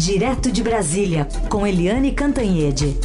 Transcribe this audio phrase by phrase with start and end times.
[0.00, 2.96] Direto de Brasília, com Eliane Cantanhede.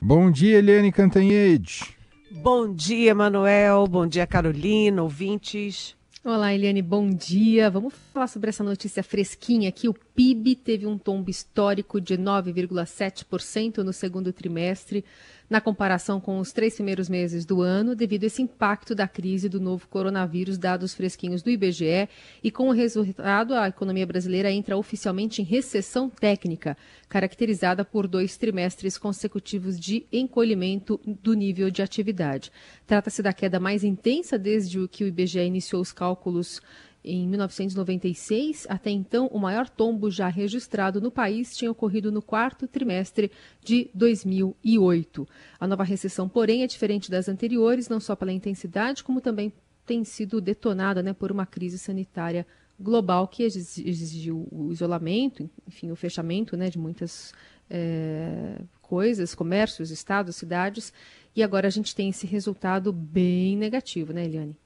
[0.00, 1.92] Bom dia, Eliane Cantanhede.
[2.30, 3.84] Bom dia, Manuel.
[3.88, 5.96] Bom dia, Carolina, ouvintes.
[6.24, 7.68] Olá, Eliane, bom dia.
[7.68, 9.88] Vamos falar sobre essa notícia fresquinha aqui.
[9.88, 15.04] O PIB teve um tombo histórico de 9,7% no segundo trimestre,
[15.52, 19.50] na comparação com os três primeiros meses do ano, devido a esse impacto da crise
[19.50, 22.08] do novo coronavírus, dados fresquinhos do IBGE,
[22.42, 26.74] e com o resultado, a economia brasileira entra oficialmente em recessão técnica,
[27.06, 32.50] caracterizada por dois trimestres consecutivos de encolhimento do nível de atividade.
[32.86, 36.62] Trata-se da queda mais intensa desde que o IBGE iniciou os cálculos
[37.04, 42.68] em 1996, até então, o maior tombo já registrado no país tinha ocorrido no quarto
[42.68, 43.30] trimestre
[43.62, 45.26] de 2008.
[45.58, 49.52] A nova recessão, porém, é diferente das anteriores, não só pela intensidade, como também
[49.84, 52.46] tem sido detonada né, por uma crise sanitária
[52.78, 57.32] global que exigiu o isolamento, enfim, o fechamento né, de muitas
[57.68, 60.92] é, coisas, comércios, estados, cidades,
[61.34, 64.56] e agora a gente tem esse resultado bem negativo, né, Eliane?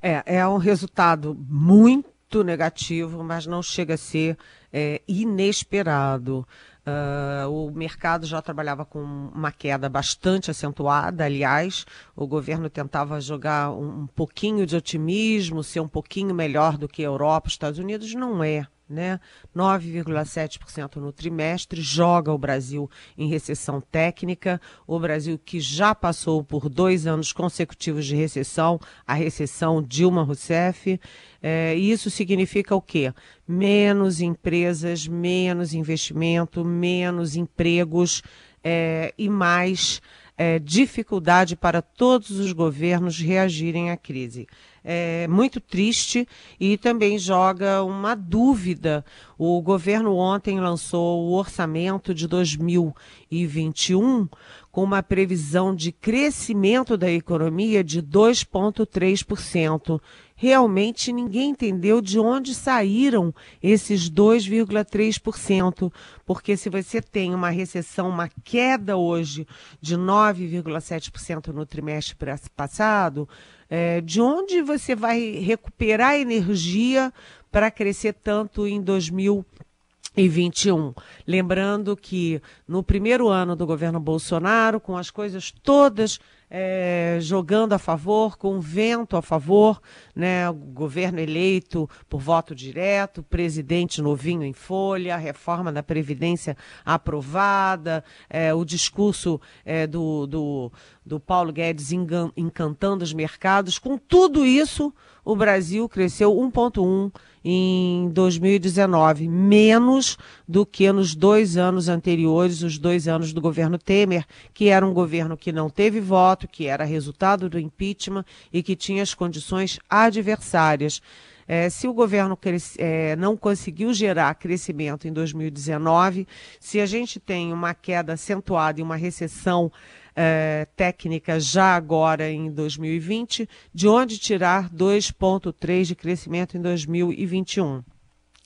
[0.00, 4.36] É, é um resultado muito negativo, mas não chega a ser
[4.72, 6.46] é, inesperado.
[6.86, 11.24] Uh, o mercado já trabalhava com uma queda bastante acentuada.
[11.24, 11.84] Aliás,
[12.16, 17.02] o governo tentava jogar um, um pouquinho de otimismo, ser um pouquinho melhor do que
[17.02, 18.14] a Europa, Estados Unidos.
[18.14, 19.20] Não é né?
[19.54, 24.60] 9,7% no trimestre, joga o Brasil em recessão técnica.
[24.86, 31.00] O Brasil que já passou por dois anos consecutivos de recessão, a recessão Dilma Rousseff.
[31.42, 33.12] É, isso significa o quê?
[33.46, 38.22] Menos empresas, menos investimento, menos empregos
[38.62, 40.00] é, e mais
[40.36, 44.46] é, dificuldade para todos os governos reagirem à crise
[44.90, 46.26] é, muito triste
[46.58, 49.04] e também joga uma dúvida.
[49.36, 54.26] O governo ontem lançou o orçamento de 2021
[54.72, 60.00] com uma previsão de crescimento da economia de 2,3%.
[60.34, 65.92] Realmente ninguém entendeu de onde saíram esses 2,3%,
[66.24, 69.46] porque se você tem uma recessão, uma queda hoje
[69.82, 72.16] de 9,7% no trimestre
[72.56, 73.28] passado,
[73.70, 77.12] é, de onde você vai recuperar energia
[77.50, 80.94] para crescer tanto em 2021?
[81.26, 86.18] Lembrando que no primeiro ano do governo Bolsonaro, com as coisas todas
[86.50, 89.80] é, jogando a favor, com vento a favor,
[90.14, 90.50] né?
[90.52, 98.52] Governo eleito por voto direto, presidente novinho em folha, a reforma da Previdência aprovada, é,
[98.54, 100.72] o discurso é, do, do,
[101.04, 101.90] do Paulo Guedes
[102.36, 103.78] encantando os mercados.
[103.78, 104.92] Com tudo isso,
[105.24, 107.12] o Brasil cresceu 1,1
[107.44, 114.26] em 2019, menos do que nos dois anos anteriores, os dois anos do governo Temer,
[114.52, 118.76] que era um governo que não teve voto, que era resultado do impeachment e que
[118.76, 121.00] tinha as condições adversárias.
[121.48, 122.38] É, se o governo
[122.76, 126.28] é, não conseguiu gerar crescimento em 2019,
[126.60, 129.72] se a gente tem uma queda acentuada e uma recessão
[130.14, 137.82] é, técnica já agora em 2020, de onde tirar 2,3% de crescimento em 2021.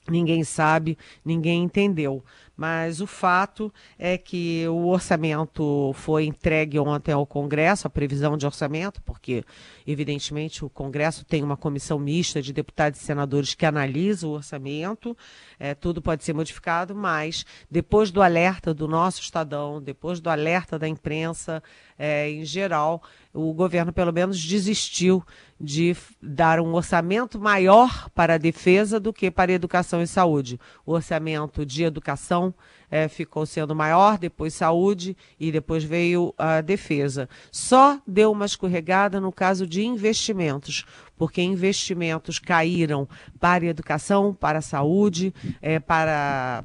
[0.08, 2.24] Ninguém sabe, ninguém entendeu.
[2.62, 8.46] Mas o fato é que o orçamento foi entregue ontem ao Congresso, a previsão de
[8.46, 9.42] orçamento, porque,
[9.84, 15.16] evidentemente, o Congresso tem uma comissão mista de deputados e senadores que analisa o orçamento,
[15.58, 20.78] é, tudo pode ser modificado, mas depois do alerta do nosso Estadão, depois do alerta
[20.78, 21.60] da imprensa
[21.98, 23.02] é, em geral,
[23.34, 25.24] o governo pelo menos desistiu
[25.62, 30.58] de dar um orçamento maior para a defesa do que para a educação e saúde.
[30.84, 32.52] O orçamento de educação
[32.90, 37.28] é, ficou sendo maior, depois saúde e depois veio a defesa.
[37.52, 40.84] Só deu uma escorregada no caso de investimentos,
[41.16, 45.32] porque investimentos caíram para a educação, para a saúde,
[45.62, 46.64] é, para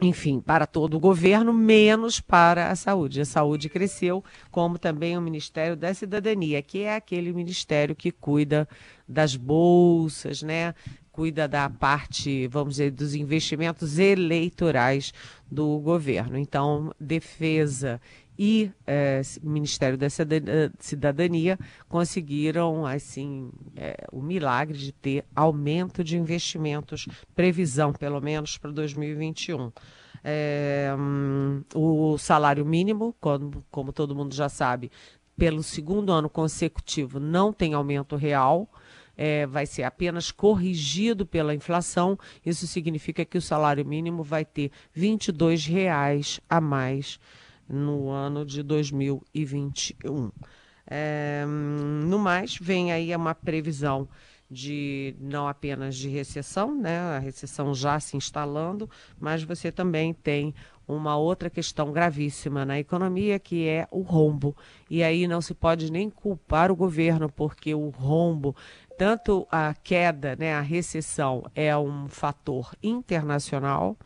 [0.00, 3.20] enfim, para todo o governo, menos para a saúde.
[3.20, 8.68] A saúde cresceu, como também o Ministério da Cidadania, que é aquele ministério que cuida
[9.06, 10.74] das bolsas, né?
[11.12, 15.12] Cuida da parte, vamos dizer, dos investimentos eleitorais
[15.50, 16.38] do governo.
[16.38, 18.00] Então, defesa
[18.42, 20.08] e é, Ministério da
[20.78, 21.58] Cidadania
[21.90, 29.70] conseguiram assim é, o milagre de ter aumento de investimentos, previsão pelo menos para 2021.
[30.24, 34.90] É, hum, o salário mínimo, como, como todo mundo já sabe,
[35.36, 38.72] pelo segundo ano consecutivo não tem aumento real,
[39.18, 42.18] é, vai ser apenas corrigido pela inflação.
[42.44, 47.20] Isso significa que o salário mínimo vai ter R$ 22,00 a mais
[47.70, 50.30] no ano de 2021.
[50.86, 54.08] É, no mais, vem aí uma previsão
[54.50, 60.52] de não apenas de recessão, né, a recessão já se instalando, mas você também tem
[60.88, 64.56] uma outra questão gravíssima na economia, que é o rombo.
[64.90, 68.56] E aí não se pode nem culpar o governo, porque o rombo,
[68.98, 73.96] tanto a queda, né, a recessão é um fator internacional,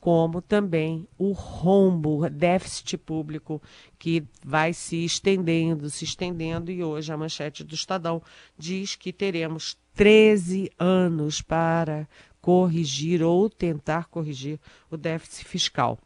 [0.00, 3.62] como também o rombo, déficit público
[3.98, 8.22] que vai se estendendo, se estendendo, e hoje a manchete do Estadão
[8.56, 12.08] diz que teremos 13 anos para
[12.40, 14.58] corrigir ou tentar corrigir
[14.90, 15.98] o déficit fiscal.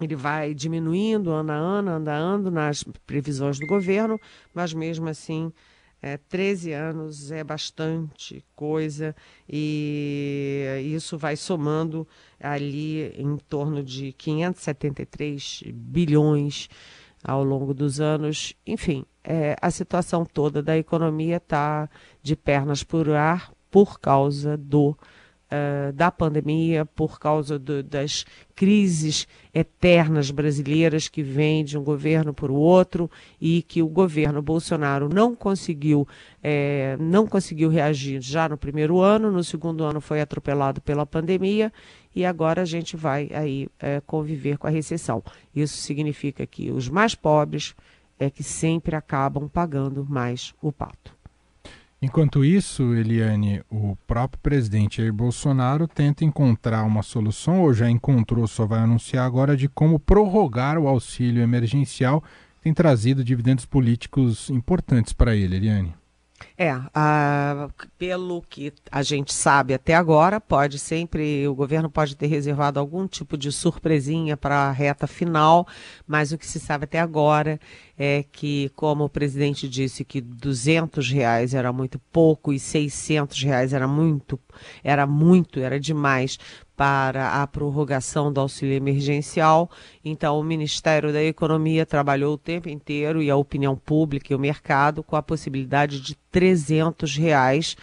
[0.00, 4.18] Ele vai diminuindo ano a ano, ano a ano nas previsões do governo,
[4.52, 5.52] mas mesmo assim
[6.02, 9.14] é, 13 anos é bastante coisa
[9.48, 10.64] e
[10.94, 12.06] isso vai somando
[12.38, 16.68] ali em torno de 573 bilhões
[17.22, 18.54] ao longo dos anos.
[18.66, 21.88] Enfim, é, a situação toda da economia está
[22.22, 24.96] de pernas por ar por causa do
[25.50, 28.24] uh, da pandemia, por causa do, das
[28.54, 33.10] crises eternas brasileiras que vêm de um governo para o outro
[33.40, 36.06] e que o governo Bolsonaro não conseguiu,
[36.42, 41.72] é, não conseguiu reagir já no primeiro ano, no segundo ano foi atropelado pela pandemia
[42.14, 45.22] e agora a gente vai aí é, conviver com a recessão.
[45.54, 47.74] Isso significa que os mais pobres
[48.18, 51.19] é que sempre acabam pagando mais o pato.
[52.02, 58.46] Enquanto isso, Eliane, o próprio presidente Jair Bolsonaro tenta encontrar uma solução, ou já encontrou,
[58.46, 62.24] só vai anunciar agora, de como prorrogar o auxílio emergencial.
[62.62, 65.94] Tem trazido dividendos políticos importantes para ele, Eliane.
[66.62, 72.26] É, a, pelo que a gente sabe até agora, pode sempre, o governo pode ter
[72.26, 75.66] reservado algum tipo de surpresinha para a reta final,
[76.06, 77.58] mas o que se sabe até agora
[77.96, 83.72] é que, como o presidente disse que 200 reais era muito pouco e 600 reais
[83.72, 84.38] era muito,
[84.84, 86.38] era muito, era demais
[86.76, 89.70] para a prorrogação do auxílio emergencial.
[90.02, 94.38] Então, o Ministério da Economia trabalhou o tempo inteiro e a opinião pública e o
[94.38, 96.49] mercado com a possibilidade de 300
[97.16, 97.76] reais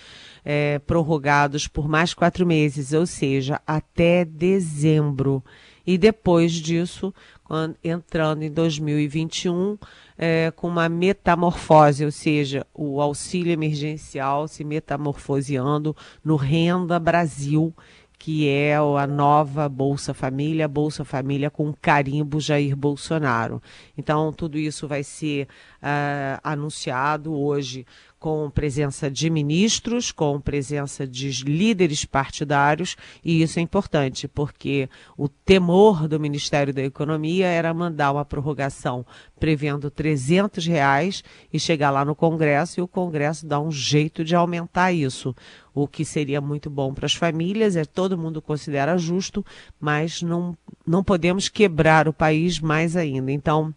[0.50, 5.44] é, prorrogados por mais quatro meses, ou seja, até dezembro.
[5.86, 9.78] E depois disso, quando, entrando em 2021,
[10.18, 17.74] é, com uma metamorfose, ou seja, o auxílio emergencial se metamorfoseando no Renda Brasil,
[18.19, 23.62] que é a nova Bolsa Família, Bolsa Família com carimbo Jair Bolsonaro.
[23.98, 25.48] Então, tudo isso vai ser
[25.78, 27.86] uh, anunciado hoje
[28.19, 35.28] com presença de ministros, com presença de líderes partidários, e isso é importante, porque o
[35.28, 39.06] temor do Ministério da Economia era mandar uma prorrogação
[39.40, 41.24] prevendo 300 reais
[41.54, 45.36] e chegar lá no Congresso e o Congresso dar um jeito de aumentar isso,
[45.74, 49.46] o que seria muito bom para as famílias, é todo mundo considera justo,
[49.80, 53.31] mas não, não podemos quebrar o país mais ainda.
[53.31, 53.72] Então,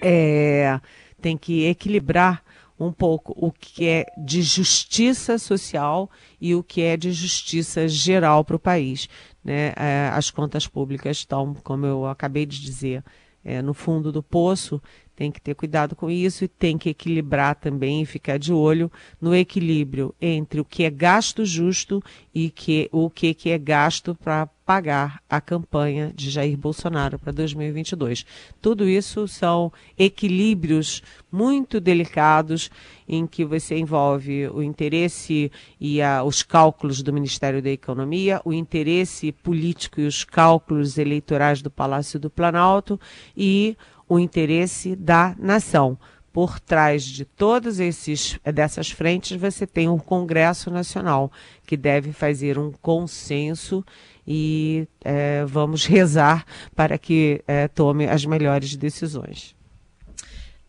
[0.00, 0.80] é,
[1.20, 2.45] tem que equilibrar
[2.78, 6.10] um pouco o que é de justiça social
[6.40, 9.08] e o que é de justiça geral para o país.
[9.44, 9.72] Né?
[9.76, 13.02] É, as contas públicas estão, como eu acabei de dizer,
[13.44, 14.82] é, no fundo do poço,
[15.14, 18.92] tem que ter cuidado com isso e tem que equilibrar também e ficar de olho
[19.20, 22.02] no equilíbrio entre o que é gasto justo
[22.34, 27.32] e que, o que, que é gasto para pagar a campanha de Jair Bolsonaro para
[27.32, 28.26] 2022.
[28.60, 32.68] Tudo isso são equilíbrios muito delicados
[33.08, 38.52] em que você envolve o interesse e a, os cálculos do Ministério da Economia, o
[38.52, 42.98] interesse político e os cálculos eleitorais do Palácio do Planalto
[43.36, 43.76] e
[44.08, 45.96] o interesse da nação.
[46.32, 51.32] Por trás de todas esses dessas frentes, você tem um Congresso Nacional
[51.66, 53.82] que deve fazer um consenso
[54.26, 59.54] e é, vamos rezar para que é, tome as melhores decisões.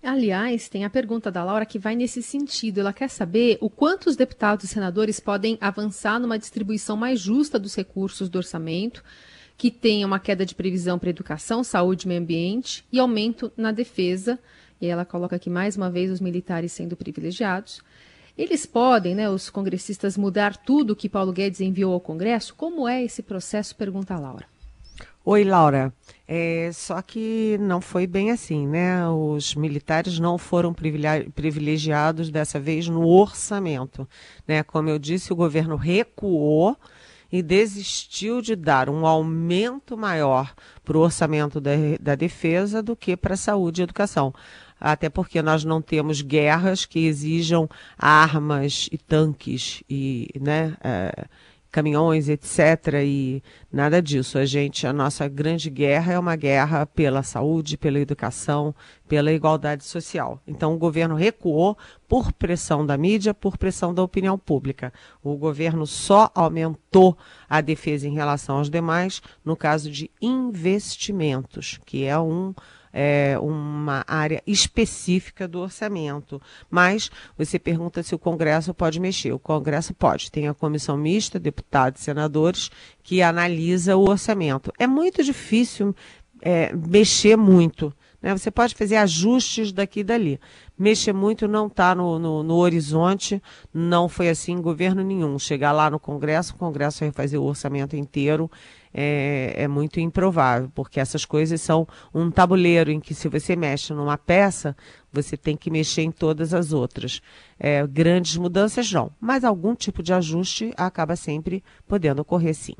[0.03, 2.79] Aliás, tem a pergunta da Laura que vai nesse sentido.
[2.79, 7.59] Ela quer saber o quanto os deputados e senadores podem avançar numa distribuição mais justa
[7.59, 9.03] dos recursos do orçamento
[9.57, 13.71] que tenha uma queda de previsão para educação, saúde e meio ambiente e aumento na
[13.71, 14.37] defesa.
[14.79, 17.81] E ela coloca aqui mais uma vez os militares sendo privilegiados.
[18.37, 22.53] Eles podem, né, os congressistas, mudar tudo que Paulo Guedes enviou ao Congresso?
[22.55, 23.75] Como é esse processo?
[23.75, 24.45] Pergunta a Laura.
[25.25, 25.91] Oi, Laura.
[26.27, 29.05] É, só que não foi bem assim, né?
[29.09, 34.07] Os militares não foram privilegiados dessa vez no orçamento.
[34.47, 34.63] Né?
[34.63, 36.77] Como eu disse, o governo recuou
[37.31, 40.53] e desistiu de dar um aumento maior
[40.85, 44.33] para o orçamento da, da defesa do que para a saúde e educação.
[44.79, 51.25] Até porque nós não temos guerras que exijam armas e tanques e, né, é,
[51.71, 52.93] caminhões, etc.
[53.03, 54.37] E nada disso.
[54.37, 58.73] A gente, a nossa grande guerra é uma guerra pela saúde, pela educação,
[59.07, 60.41] pela igualdade social.
[60.47, 64.91] Então o governo recuou por pressão da mídia, por pressão da opinião pública.
[65.23, 67.17] O governo só aumentou
[67.49, 72.53] a defesa em relação aos demais no caso de investimentos, que é um
[72.99, 76.41] é, uma área específica do orçamento.
[76.67, 79.31] Mas você pergunta se o Congresso pode mexer.
[79.31, 80.31] O Congresso pode.
[80.31, 82.71] Tem a comissão mista, deputados e senadores,
[83.03, 84.73] que analisa o orçamento.
[84.79, 85.95] É muito difícil
[86.41, 87.93] é, mexer muito.
[88.19, 88.35] Né?
[88.35, 90.39] Você pode fazer ajustes daqui e dali.
[90.75, 93.39] Mexer muito não está no, no, no, horizonte,
[93.71, 95.37] não foi assim em governo nenhum.
[95.37, 98.49] Chegar lá no Congresso, o Congresso vai fazer o orçamento inteiro
[98.99, 103.93] é, é muito improvável, porque essas coisas são um tabuleiro em que se você mexe
[103.93, 104.75] numa peça,
[105.13, 107.21] você tem que mexer em todas as outras.
[107.59, 112.73] É, grandes mudanças não, mas algum tipo de ajuste acaba sempre podendo ocorrer sim.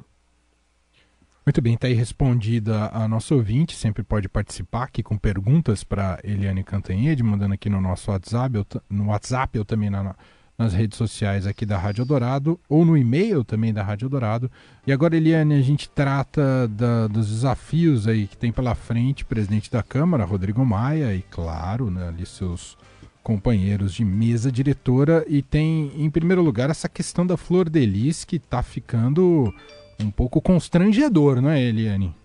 [1.45, 6.19] Muito bem, está aí respondida a nossa ouvinte, sempre pode participar aqui com perguntas para
[6.23, 10.15] Eliane Cantanhede, mandando aqui no nosso WhatsApp, no WhatsApp ou também na,
[10.57, 14.49] nas redes sociais aqui da Rádio Dourado ou no e-mail também da Rádio Dourado.
[14.87, 19.71] E agora, Eliane, a gente trata da, dos desafios aí que tem pela frente presidente
[19.71, 22.75] da Câmara, Rodrigo Maia, e claro, né, ali seus
[23.21, 25.23] companheiros de mesa diretora.
[25.27, 29.53] E tem, em primeiro lugar, essa questão da Flor de Lis, que está ficando
[29.99, 32.15] um pouco constrangedor, não é, Eliane?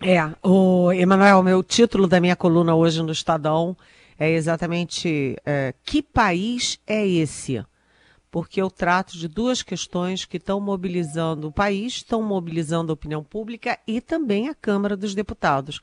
[0.00, 3.76] É, o Emanuel, meu título da minha coluna hoje no Estadão
[4.18, 7.64] é exatamente é, que país é esse?
[8.30, 13.22] Porque eu trato de duas questões que estão mobilizando o país, estão mobilizando a opinião
[13.22, 15.80] pública e também a Câmara dos Deputados.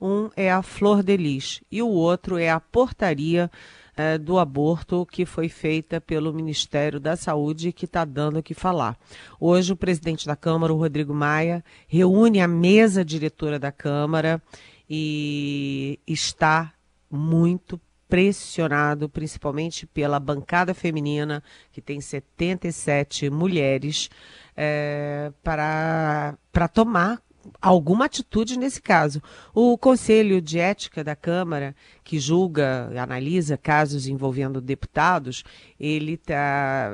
[0.00, 3.50] Um é a Flor de Lis e o outro é a portaria
[3.96, 8.54] é, do aborto que foi feita pelo Ministério da Saúde que está dando o que
[8.54, 8.96] falar.
[9.40, 14.40] Hoje, o presidente da Câmara, o Rodrigo Maia, reúne a mesa diretora da Câmara
[14.88, 16.72] e está
[17.10, 24.08] muito pressionado, principalmente pela bancada feminina, que tem 77 mulheres,
[24.56, 27.22] é, para, para tomar
[27.60, 29.22] alguma atitude nesse caso.
[29.54, 35.44] O Conselho de Ética da Câmara, que julga, analisa casos envolvendo deputados,
[35.78, 36.92] ele está,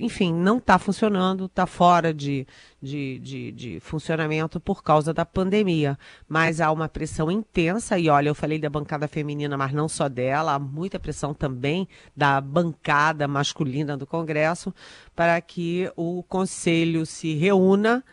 [0.00, 2.46] enfim, não está funcionando, está fora de,
[2.80, 5.98] de, de, de, funcionamento por causa da pandemia.
[6.28, 10.08] Mas há uma pressão intensa, e olha, eu falei da bancada feminina, mas não só
[10.08, 14.74] dela, há muita pressão também da bancada masculina do Congresso
[15.14, 18.04] para que o Conselho se reúna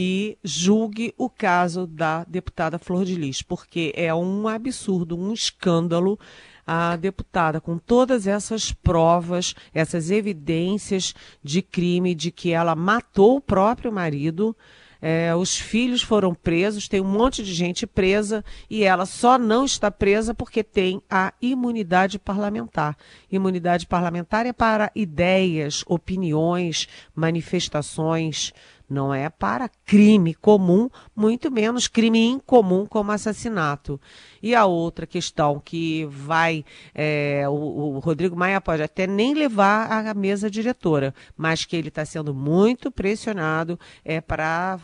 [0.00, 6.16] e julgue o caso da deputada Flor de Lis, porque é um absurdo, um escândalo
[6.64, 13.40] a deputada com todas essas provas, essas evidências de crime de que ela matou o
[13.40, 14.56] próprio marido.
[15.02, 19.64] É, os filhos foram presos, tem um monte de gente presa e ela só não
[19.64, 22.96] está presa porque tem a imunidade parlamentar.
[23.30, 26.86] Imunidade parlamentar é para ideias, opiniões,
[27.16, 28.52] manifestações
[28.88, 34.00] não é para crime comum, muito menos crime incomum como assassinato.
[34.42, 36.64] E a outra questão que vai,
[36.94, 41.88] é, o, o, Rodrigo Maia pode até nem levar à mesa diretora, mas que ele
[41.88, 44.78] está sendo muito pressionado é para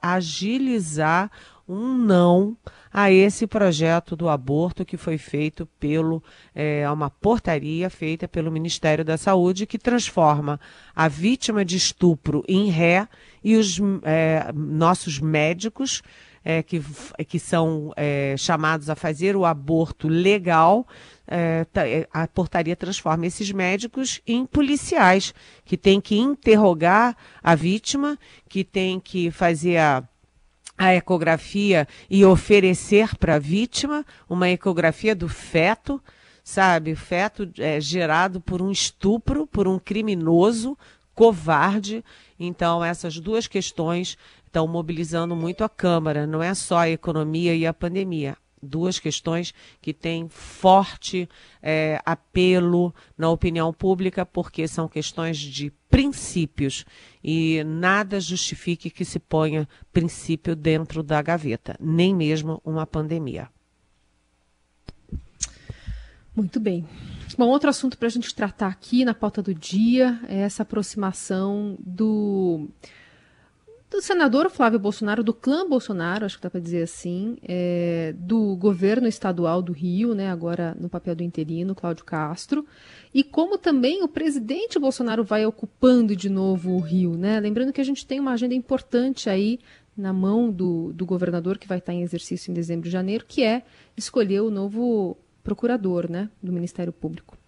[0.00, 1.30] agilizar
[1.68, 2.56] um não
[2.92, 6.22] a esse projeto do aborto que foi feito pelo
[6.54, 10.58] é, uma portaria feita pelo Ministério da Saúde que transforma
[10.94, 13.06] a vítima de estupro em ré
[13.42, 16.02] e os é, nossos médicos
[16.44, 16.82] é, que,
[17.26, 20.86] que são é, chamados a fazer o aborto legal,
[21.26, 28.18] é, é, a portaria transforma esses médicos em policiais, que têm que interrogar a vítima,
[28.48, 30.02] que têm que fazer a
[30.80, 36.02] a ecografia e oferecer para a vítima uma ecografia do feto,
[36.42, 36.92] sabe?
[36.92, 40.78] O feto é gerado por um estupro, por um criminoso
[41.14, 42.02] covarde.
[42.38, 47.66] Então, essas duas questões estão mobilizando muito a Câmara, não é só a economia e
[47.66, 48.34] a pandemia.
[48.62, 51.28] Duas questões que têm forte
[51.62, 56.84] é, apelo na opinião pública, porque são questões de princípios
[57.22, 63.48] e nada justifique que se ponha princípio dentro da gaveta, nem mesmo uma pandemia.
[66.34, 66.86] Muito bem.
[67.36, 71.76] Bom, outro assunto para a gente tratar aqui na pauta do dia é essa aproximação
[71.78, 72.68] do
[73.90, 78.54] do senador Flávio Bolsonaro, do clã Bolsonaro, acho que dá para dizer assim, é, do
[78.54, 82.64] governo estadual do Rio, né, agora no papel do interino, Cláudio Castro,
[83.12, 87.16] e como também o presidente Bolsonaro vai ocupando de novo o Rio.
[87.16, 87.40] Né?
[87.40, 89.58] Lembrando que a gente tem uma agenda importante aí
[89.96, 93.42] na mão do, do governador, que vai estar em exercício em dezembro e janeiro, que
[93.42, 93.64] é
[93.96, 97.39] escolher o novo procurador né, do Ministério Público.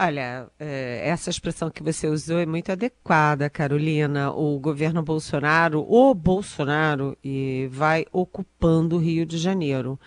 [0.00, 4.30] Olha, é, essa expressão que você usou é muito adequada, Carolina.
[4.30, 9.98] O governo Bolsonaro, o Bolsonaro, e vai ocupando o Rio de Janeiro.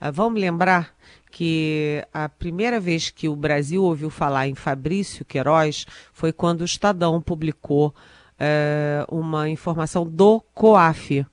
[0.00, 0.92] Ah, vamos lembrar
[1.30, 6.64] que a primeira vez que o Brasil ouviu falar em Fabrício Queiroz foi quando o
[6.64, 7.94] Estadão publicou
[8.36, 11.24] é, uma informação do COAF.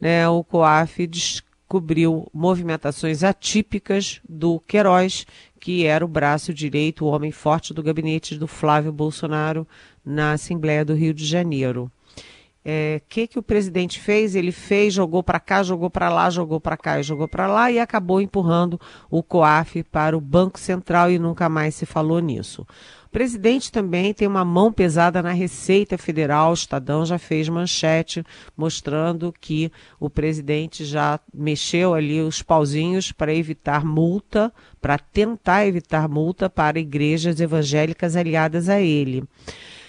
[0.00, 0.28] Né?
[0.28, 5.26] O COAF descobriu movimentações atípicas do Queiroz,
[5.62, 9.64] que era o braço direito, o homem forte do gabinete do Flávio Bolsonaro
[10.04, 11.84] na Assembleia do Rio de Janeiro.
[11.84, 12.20] O
[12.64, 14.34] é, que, que o presidente fez?
[14.34, 17.70] Ele fez, jogou para cá, jogou para lá, jogou para cá e jogou para lá
[17.70, 22.66] e acabou empurrando o COAF para o Banco Central e nunca mais se falou nisso
[23.12, 26.50] presidente também tem uma mão pesada na Receita Federal.
[26.50, 28.24] O Estadão já fez manchete
[28.56, 34.50] mostrando que o presidente já mexeu ali os pauzinhos para evitar multa,
[34.80, 39.22] para tentar evitar multa para igrejas evangélicas aliadas a ele.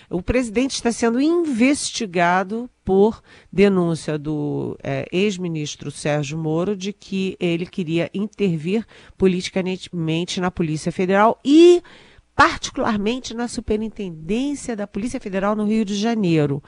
[0.09, 7.65] O presidente está sendo investigado por denúncia do é, ex-ministro Sérgio Moro de que ele
[7.65, 8.85] queria intervir
[9.17, 11.81] politicamente na Polícia Federal e
[12.35, 16.63] particularmente na Superintendência da Polícia Federal no Rio de Janeiro.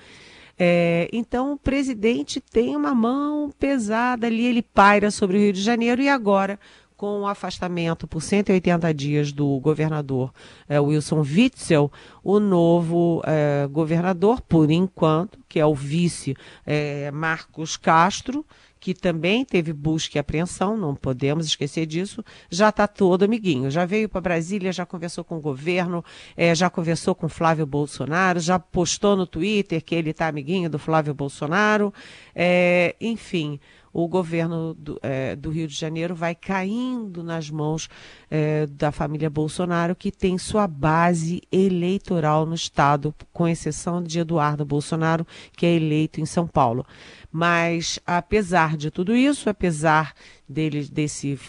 [0.58, 5.62] É, então, o presidente tem uma mão pesada ali, ele paira sobre o Rio de
[5.62, 6.58] Janeiro e agora,
[6.96, 10.32] com o afastamento por 180 dias do governador
[10.70, 11.92] é, Wilson Witzel,
[12.24, 18.46] o novo é, governador, por enquanto, que é o vice é, Marcos Castro,
[18.86, 23.72] que também teve busca e apreensão, não podemos esquecer disso, já está todo amiguinho.
[23.72, 26.06] Já veio para Brasília, já conversou com o governo,
[26.38, 30.78] é, já conversou com Flávio Bolsonaro, já postou no Twitter que ele está amiguinho do
[30.78, 31.92] Flávio Bolsonaro.
[32.36, 33.60] É, enfim,
[33.96, 37.88] o governo do, é, do, Rio de Janeiro vai caindo nas mãos
[38.30, 44.66] é, da família Bolsonaro, que tem sua base eleitoral no Estado, com exceção de Eduardo
[44.66, 46.86] Bolsonaro, que é eleito em São Paulo.
[47.32, 50.14] Mas, apesar de tudo isso, apesar
[50.48, 51.40] dele, desse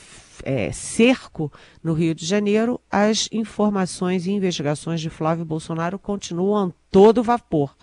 [0.45, 7.25] é, cerco no Rio de Janeiro, as informações e investigações de Flávio Bolsonaro continuam todo
[7.25, 7.75] vapor.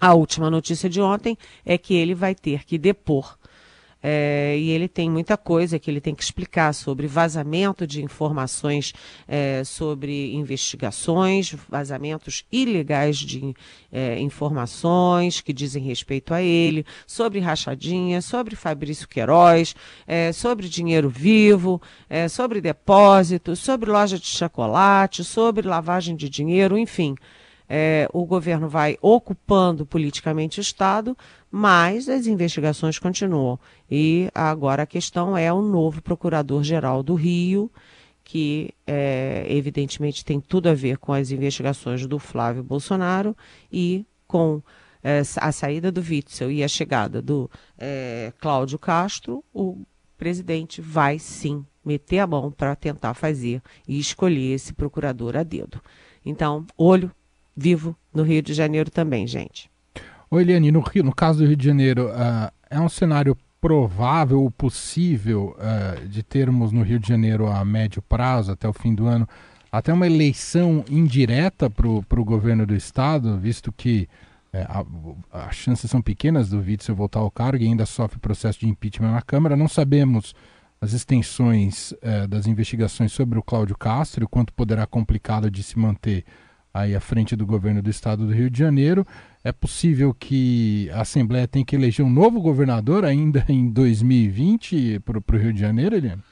[0.00, 3.36] A última notícia de ontem é que ele vai ter que depor
[4.06, 8.92] é, e ele tem muita coisa que ele tem que explicar sobre vazamento de informações
[9.26, 13.54] é, sobre investigações, vazamentos ilegais de
[13.90, 19.74] é, informações que dizem respeito a ele, sobre rachadinha, sobre Fabrício Queiroz,
[20.06, 26.76] é, sobre dinheiro vivo, é, sobre depósitos, sobre loja de chocolate, sobre lavagem de dinheiro,
[26.76, 27.14] enfim.
[27.68, 31.16] É, o governo vai ocupando politicamente o Estado,
[31.50, 33.58] mas as investigações continuam.
[33.90, 37.70] E agora a questão é o novo procurador-geral do Rio,
[38.22, 43.36] que é, evidentemente tem tudo a ver com as investigações do Flávio Bolsonaro
[43.72, 44.62] e com
[45.02, 49.78] é, a saída do Witzel e a chegada do é, Cláudio Castro, o
[50.16, 55.80] presidente vai sim meter a mão para tentar fazer e escolher esse procurador a dedo.
[56.24, 57.10] Então, olho
[57.56, 59.70] vivo no Rio de Janeiro também, gente.
[60.30, 64.42] Oi, Eliane, no, Rio, no caso do Rio de Janeiro, uh, é um cenário provável
[64.42, 68.94] ou possível uh, de termos no Rio de Janeiro a médio prazo, até o fim
[68.94, 69.28] do ano,
[69.70, 74.08] até uma eleição indireta para o governo do Estado, visto que
[74.52, 74.64] é,
[75.32, 79.10] as chances são pequenas do Witzel voltar ao cargo e ainda sofre processo de impeachment
[79.10, 79.56] na Câmara.
[79.56, 80.32] Não sabemos
[80.80, 85.76] as extensões é, das investigações sobre o Cláudio Castro, o quanto poderá complicado de se
[85.76, 86.24] manter
[86.74, 89.06] aí à frente do governo do estado do Rio de Janeiro.
[89.44, 95.18] É possível que a Assembleia tenha que eleger um novo governador ainda em 2020 para
[95.18, 96.22] o Rio de Janeiro, Eliane?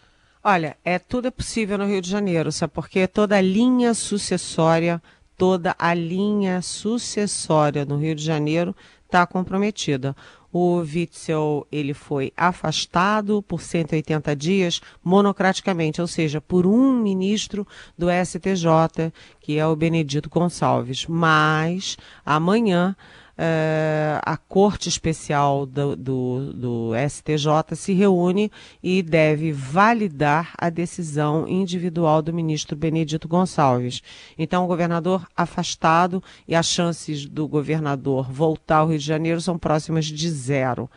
[0.42, 2.72] Olha, é tudo é possível no Rio de Janeiro, sabe?
[2.72, 5.00] Porque toda a linha sucessória,
[5.38, 8.74] toda a linha sucessória no Rio de Janeiro
[9.07, 10.16] está comprometida.
[10.52, 18.08] O Witzel ele foi afastado por 180 dias monocraticamente, ou seja, por um ministro do
[18.10, 21.06] STJ, que é o Benedito Gonçalves.
[21.06, 22.94] Mas amanhã
[23.33, 31.49] Uh, a Corte Especial do, do, do, STJ se reúne e deve validar a decisão
[31.49, 34.03] individual do ministro Benedito Gonçalves.
[34.38, 39.59] Então, o governador afastado e as chances do governador voltar ao Rio de Janeiro são
[39.59, 40.90] próximas de zero.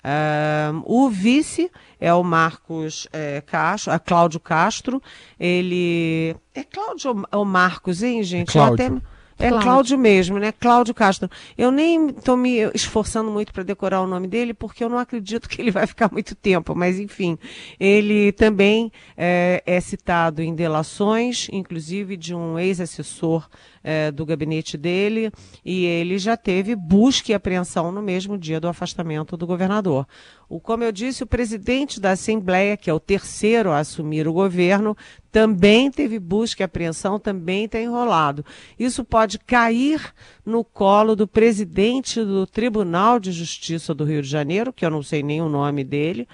[0.00, 5.02] Uh, o vice é o Marcos é, Castro, a Cláudio Castro.
[5.38, 6.34] Ele.
[6.54, 8.50] É Cláudio ou Marcos, hein, gente?
[8.50, 8.86] É Cláudio.
[8.86, 9.09] até...
[9.40, 9.60] É Cláudio.
[9.62, 10.52] Cláudio mesmo, né?
[10.52, 11.30] Cláudio Castro.
[11.56, 15.48] Eu nem estou me esforçando muito para decorar o nome dele, porque eu não acredito
[15.48, 17.38] que ele vai ficar muito tempo, mas enfim.
[17.78, 23.48] Ele também é, é citado em delações, inclusive de um ex-assessor
[23.82, 25.32] é, do gabinete dele,
[25.64, 30.06] e ele já teve busca e apreensão no mesmo dia do afastamento do governador.
[30.50, 34.32] O, como eu disse, o presidente da Assembleia, que é o terceiro a assumir o
[34.32, 34.96] governo,
[35.30, 38.44] também teve busca e apreensão, também está enrolado.
[38.76, 40.12] Isso pode cair
[40.44, 45.04] no colo do presidente do Tribunal de Justiça do Rio de Janeiro, que eu não
[45.04, 46.26] sei nem o nome dele,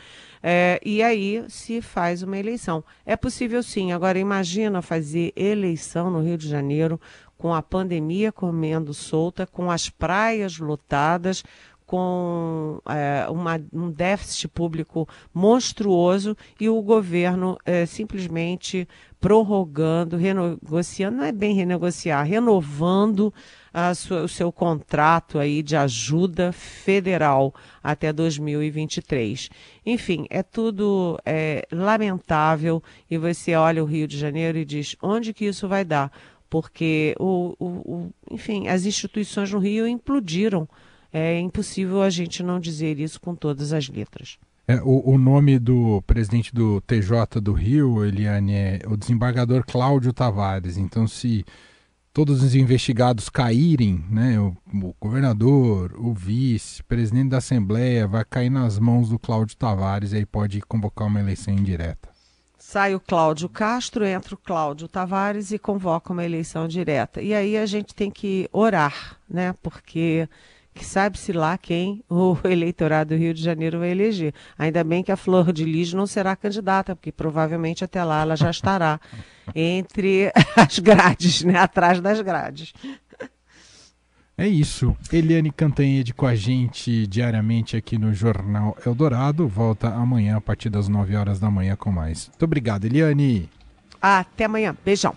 [0.43, 2.83] é, e aí se faz uma eleição.
[3.05, 3.93] É possível sim.
[3.93, 6.99] Agora imagina fazer eleição no Rio de Janeiro
[7.37, 11.45] com a pandemia comendo solta, com as praias lotadas,
[11.87, 18.89] com é, uma, um déficit público monstruoso e o governo é, simplesmente
[19.21, 23.33] prorrogando, renegociando, não é bem renegociar, renovando
[23.95, 29.49] sua, o seu contrato aí de ajuda federal até 2023.
[29.85, 35.33] Enfim, é tudo é, lamentável e você olha o Rio de Janeiro e diz onde
[35.33, 36.11] que isso vai dar?
[36.49, 40.69] porque o, o, o, enfim, as instituições no Rio implodiram.
[41.13, 44.39] É impossível a gente não dizer isso com todas as letras.
[44.69, 50.13] É, o, o, nome do presidente do TJ do Rio, Eliane, é o desembargador Cláudio
[50.13, 50.77] Tavares.
[50.77, 51.45] Então, se
[52.13, 58.51] todos os investigados caírem, né, o, o governador, o vice, presidente da Assembleia, vai cair
[58.51, 62.09] nas mãos do Cláudio Tavares e aí pode convocar uma eleição indireta.
[62.59, 67.23] Sai o Cláudio Castro, entra o Cláudio Tavares e convoca uma eleição direta.
[67.23, 69.55] E aí a gente tem que orar, né?
[69.63, 70.29] Porque
[70.77, 74.33] que sabe-se lá quem o eleitorado do Rio de Janeiro vai eleger.
[74.59, 78.37] Ainda bem que a Flor de Lis não será candidata, porque provavelmente até lá ela
[78.37, 79.01] já estará
[79.55, 81.59] entre as grades, né?
[81.59, 82.73] Atrás das grades.
[84.39, 84.95] É isso.
[85.11, 89.49] Eliane Cantanhede com a gente diariamente aqui no Jornal Eldorado.
[89.49, 92.29] Volta amanhã a partir das 9 horas da manhã com mais.
[92.29, 93.49] Muito obrigado, Eliane.
[94.01, 94.77] Até amanhã.
[94.85, 95.17] Beijão.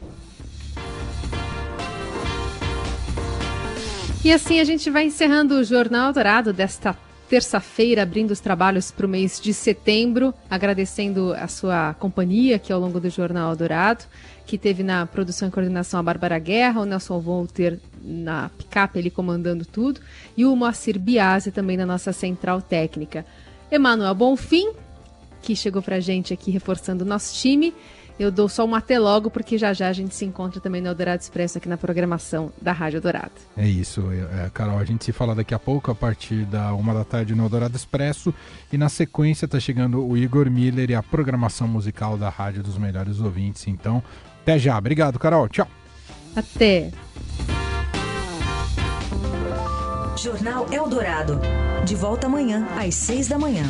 [4.23, 6.95] E assim a gente vai encerrando o Jornal Eldorado desta
[7.29, 12.82] terça-feira, abrindo os trabalhos para o mês de setembro, agradecendo a sua companhia aqui ao
[12.82, 14.03] longo do Jornal Dourado,
[14.45, 19.10] que teve na produção e coordenação a Bárbara Guerra, o Nelson Volter na picape ele
[19.10, 20.01] comandando tudo,
[20.36, 23.25] e o Moacir Biasi também na nossa central técnica.
[23.71, 24.73] Emanuel Bonfim,
[25.41, 27.73] que chegou para a gente aqui reforçando o nosso time,
[28.19, 30.89] eu dou só um até logo, porque já já a gente se encontra também no
[30.89, 33.32] Eldorado Expresso aqui na programação da Rádio Dourado.
[33.55, 34.77] É isso, é, é, Carol.
[34.77, 37.75] A gente se fala daqui a pouco, a partir da uma da tarde no Eldorado
[37.75, 38.34] Expresso.
[38.71, 42.77] E na sequência está chegando o Igor Miller e a programação musical da Rádio dos
[42.77, 43.67] Melhores Ouvintes.
[43.67, 44.03] Então,
[44.41, 44.77] até já.
[44.77, 45.47] Obrigado, Carol.
[45.47, 45.67] Tchau.
[46.36, 46.91] Até.
[50.17, 51.39] Jornal Eldorado.
[51.86, 53.63] De volta amanhã, às seis da manhã.